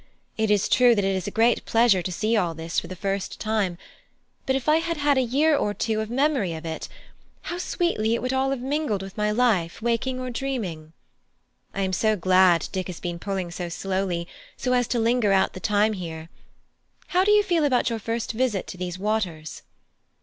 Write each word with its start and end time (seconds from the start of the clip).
It 0.35 0.49
is 0.49 0.67
true 0.67 0.95
that 0.95 1.05
it 1.05 1.15
is 1.15 1.27
a 1.27 1.29
great 1.29 1.63
pleasure 1.63 2.01
to 2.01 2.11
see 2.11 2.35
all 2.35 2.55
this 2.55 2.79
for 2.79 2.87
the 2.87 2.95
first 2.95 3.39
time; 3.39 3.77
but 4.47 4.55
if 4.55 4.67
I 4.67 4.77
had 4.77 4.97
had 4.97 5.15
a 5.15 5.21
year 5.21 5.55
or 5.55 5.75
two 5.75 6.01
of 6.01 6.09
memory 6.09 6.55
of 6.55 6.65
it, 6.65 6.89
how 7.43 7.59
sweetly 7.59 8.15
it 8.15 8.21
would 8.23 8.33
all 8.33 8.49
have 8.49 8.61
mingled 8.61 9.03
with 9.03 9.15
my 9.15 9.29
life, 9.29 9.79
waking 9.79 10.19
or 10.19 10.31
dreaming! 10.31 10.93
I 11.75 11.81
am 11.83 11.93
so 11.93 12.15
glad 12.15 12.67
Dick 12.71 12.87
has 12.87 12.99
been 12.99 13.19
pulling 13.19 13.51
slowly, 13.51 14.27
so 14.57 14.73
as 14.73 14.87
to 14.87 14.97
linger 14.97 15.31
out 15.33 15.53
the 15.53 15.59
time 15.59 15.93
here. 15.93 16.29
How 17.09 17.23
do 17.23 17.29
you 17.29 17.43
feel 17.43 17.63
about 17.63 17.91
your 17.91 17.99
first 17.99 18.31
visit 18.31 18.65
to 18.69 18.77
these 18.77 18.97
waters?" 18.97 19.61